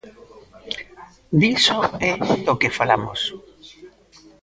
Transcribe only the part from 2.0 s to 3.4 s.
é do que falamos.